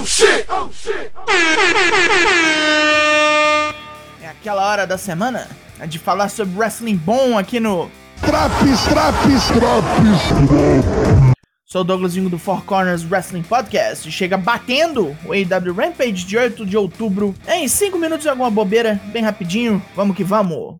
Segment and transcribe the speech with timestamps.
[0.00, 0.46] Oh shit!
[0.48, 1.12] Oh shit!
[4.22, 5.46] É aquela hora da semana
[5.86, 7.90] de falar sobre wrestling bom aqui no
[8.22, 11.34] Traps, traps, traps.
[11.66, 16.38] Sou o Douglasinho do Four Corners Wrestling Podcast e chega batendo o AEW Rampage de
[16.38, 19.82] 8 de outubro em 5 minutos de alguma bobeira, bem rapidinho.
[19.94, 20.79] Vamos que vamos!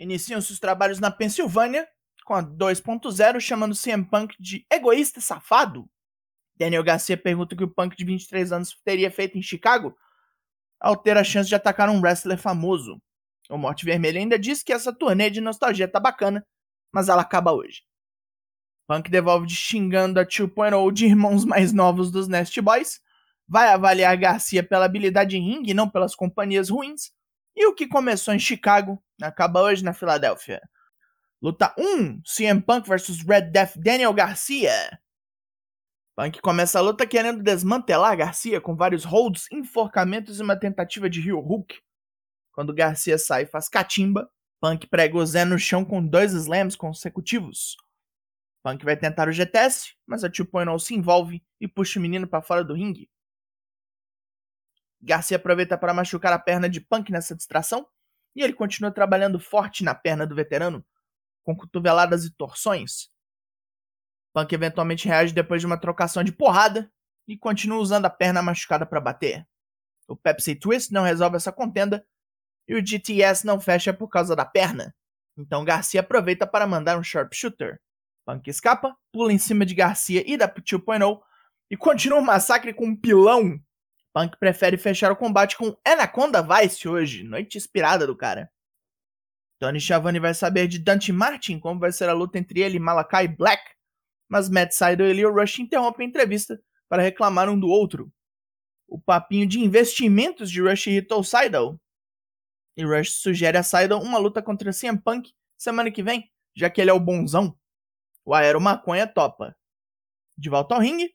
[0.00, 1.86] Iniciam-se os trabalhos na Pensilvânia
[2.24, 5.86] com a 2.0 chamando CM Punk de egoísta safado.
[6.56, 9.94] Daniel Garcia pergunta o que o Punk de 23 anos teria feito em Chicago
[10.80, 12.98] ao ter a chance de atacar um wrestler famoso.
[13.50, 16.46] O Morte Vermelho ainda diz que essa turnê de nostalgia tá bacana,
[16.90, 17.82] mas ela acaba hoje.
[18.88, 23.02] Punk devolve de xingando a 2.0 de irmãos mais novos dos Nest Boys,
[23.46, 27.12] vai avaliar Garcia pela habilidade em ringue e não pelas companhias ruins,
[27.54, 30.60] e o que começou em Chicago acaba hoje na Filadélfia.
[31.42, 35.00] Luta 1: CM Punk vs Red Death Daniel Garcia.
[36.16, 41.26] Punk começa a luta querendo desmantelar Garcia com vários holds, enforcamentos e uma tentativa de
[41.26, 41.80] heel hook.
[42.52, 46.76] Quando Garcia sai e faz catimba, Punk prega o Zé no chão com dois slams
[46.76, 47.76] consecutivos.
[48.62, 52.42] Punk vai tentar o GTS, mas a 2.0 se envolve e puxa o menino para
[52.42, 53.08] fora do ringue.
[55.00, 57.86] Garcia aproveita para machucar a perna de Punk nessa distração
[58.34, 60.84] e ele continua trabalhando forte na perna do veterano,
[61.42, 63.08] com cotoveladas e torções.
[64.32, 66.90] Punk eventualmente reage depois de uma trocação de porrada
[67.26, 69.46] e continua usando a perna machucada para bater.
[70.06, 72.04] O Pepsi Twist não resolve essa contenda
[72.68, 74.94] e o GTS não fecha por causa da perna.
[75.36, 77.80] Então Garcia aproveita para mandar um sharpshooter.
[78.26, 81.20] Punk escapa, pula em cima de Garcia e da 2.0
[81.70, 83.58] e continua o massacre com um pilão.
[84.12, 88.50] Punk prefere fechar o combate com Anaconda Vice hoje, noite inspirada do cara.
[89.58, 92.80] Tony Schiavone vai saber de Dante Martin como vai ser a luta entre ele e
[92.80, 93.62] Malakai Black,
[94.28, 98.12] mas Matt Sydal e Leo Rush interrompem a entrevista para reclamar um do outro.
[98.88, 101.78] O papinho de investimentos de Rush irritou Sydal,
[102.76, 106.80] e Rush sugere a Sydal uma luta contra CM Punk semana que vem, já que
[106.80, 107.56] ele é o bonzão.
[108.24, 109.56] O Aero Maconha topa.
[110.36, 111.14] De volta ao ringue,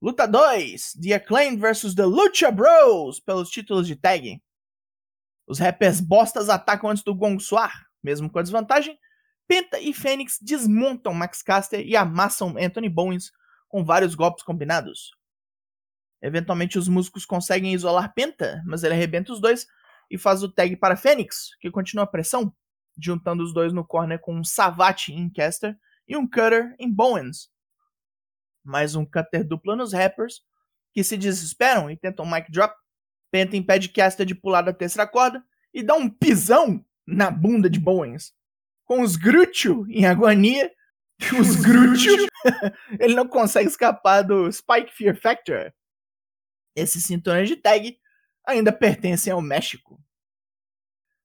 [0.00, 4.40] luta 2, The Acclaimed vs The Lucha Bros, pelos títulos de tag.
[5.46, 8.98] Os rappers bostas atacam antes do gong soar, mesmo com a desvantagem.
[9.46, 13.32] Penta e Fênix desmontam Max Caster e amassam Anthony Bowens
[13.66, 15.10] com vários golpes combinados.
[16.20, 19.66] Eventualmente os músicos conseguem isolar Penta, mas ele arrebenta os dois
[20.10, 22.54] e faz o tag para Fênix, que continua a pressão,
[22.98, 27.50] juntando os dois no corner com um Savate em Caster e um Cutter em Bowens.
[28.68, 30.42] Mais um Cutter duplo nos rappers,
[30.92, 32.74] que se desesperam e tentam mic drop.
[33.30, 35.42] Penta impede Caster de pular da terceira corda
[35.72, 38.34] e dá um pisão na bunda de Bowens.
[38.84, 40.70] Com os Grúcio em agonia,
[41.40, 42.28] os Grúcio,
[43.00, 45.72] ele não consegue escapar do Spike Fear Factor.
[46.76, 47.98] Esses cinturões de tag
[48.46, 49.98] ainda pertencem ao México.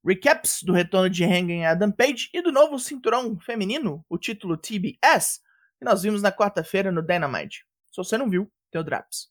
[0.06, 5.42] Recaps do retorno de Hangin Adam Page e do novo cinturão feminino, o título TBS,
[5.84, 7.66] que nós vimos na quarta-feira no Dynamite.
[7.92, 9.30] Se você não viu, tem o Draps.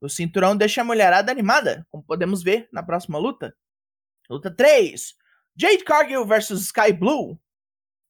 [0.00, 3.54] O cinturão deixa a mulherada animada, como podemos ver na próxima luta.
[4.30, 5.14] Luta 3:
[5.56, 7.38] Jade Cargill vs Sky Blue.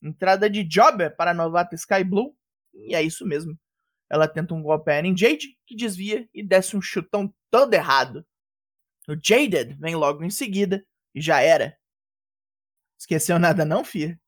[0.02, 2.36] Entrada de Jobber para a novata Sky Blue.
[2.74, 3.58] E é isso mesmo.
[4.10, 8.24] Ela tenta um golpe em Jade, que desvia e desce um chutão todo errado.
[9.08, 11.76] O Jaded vem logo em seguida e já era.
[12.98, 14.20] Esqueceu nada não, fia?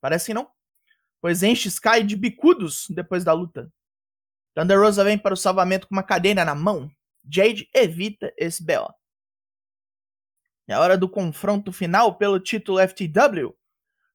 [0.00, 0.50] Parece que não.
[1.20, 3.70] Pois enche Sky de bicudos depois da luta.
[4.54, 6.90] Thunder Rosa vem para o salvamento com uma cadeira na mão.
[7.30, 8.92] Jade evita esse BO.
[10.66, 13.54] É hora do confronto final pelo título FTW.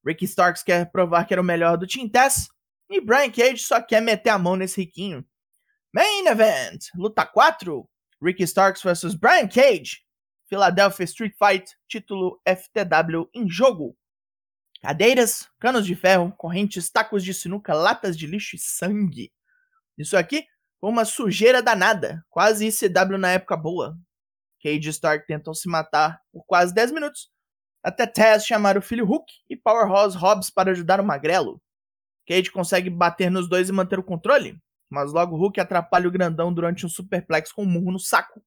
[0.05, 2.47] Ricky Starks quer provar que era o melhor do Team Tess.
[2.89, 5.25] E Brian Cage só quer meter a mão nesse riquinho.
[5.93, 7.89] Main Event, luta 4.
[8.21, 10.05] Ricky Starks vs Brian Cage.
[10.47, 13.97] Philadelphia Street Fight, título FTW em jogo.
[14.85, 19.33] Cadeiras, canos de ferro, correntes, tacos de sinuca, latas de lixo e sangue.
[19.97, 20.45] Isso aqui
[20.79, 23.97] foi uma sujeira danada, quase ICW na época boa.
[24.61, 27.31] Cage e Stark tentam se matar por quase 10 minutos,
[27.81, 31.59] até Taz chamar o filho Hulk e Powerhouse Hobbs para ajudar o Magrelo.
[32.27, 36.53] Cage consegue bater nos dois e manter o controle, mas logo Hulk atrapalha o grandão
[36.53, 38.39] durante um superplex com um murro no saco.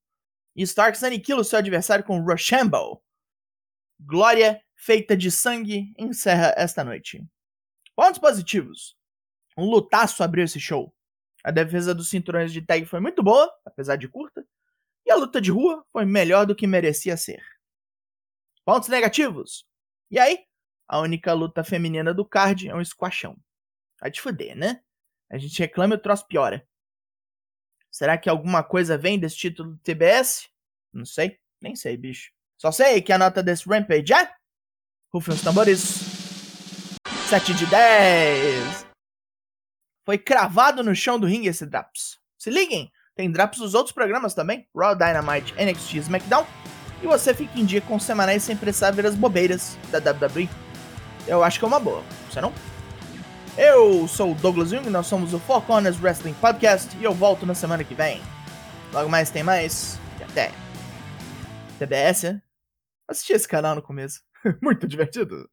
[0.55, 3.03] E Starks aniquila o seu adversário com Rochambeau.
[3.99, 7.27] Glória feita de sangue encerra esta noite.
[7.95, 8.97] Pontos positivos.
[9.57, 10.95] Um lutaço abriu esse show.
[11.45, 14.47] A defesa dos cinturões de tag foi muito boa, apesar de curta.
[15.05, 17.43] E a luta de rua foi melhor do que merecia ser.
[18.65, 19.67] Pontos negativos.
[20.11, 20.45] E aí?
[20.87, 23.37] A única luta feminina do card é um squashão.
[24.01, 24.81] Vai te fuder, né?
[25.29, 26.67] A gente reclama e o troço piora.
[27.91, 30.49] Será que alguma coisa vem desse título do TBS?
[30.93, 31.39] Não sei.
[31.61, 32.31] Nem sei, bicho.
[32.57, 34.38] Só sei que a nota desse Rampage é...
[35.13, 36.19] Rufem os tambores.
[37.29, 38.87] 7 de 10.
[40.05, 42.19] Foi cravado no chão do ringue esse Draps.
[42.39, 44.67] Se liguem, tem Draps dos outros programas também.
[44.77, 46.47] Raw Dynamite, NXT SmackDown.
[47.03, 50.49] E você fica em dia com semanais sem precisar ver as bobeiras da WWE.
[51.27, 52.53] Eu acho que é uma boa, você não?
[53.57, 57.45] Eu sou o Douglas Jung, nós somos o Four Corners Wrestling Podcast e eu volto
[57.45, 58.23] na semana que vem.
[58.93, 60.53] Logo mais tem mais e até.
[61.79, 62.43] TBS, né?
[63.09, 64.28] Assisti esse canal no começo.
[64.63, 65.49] Muito divertido.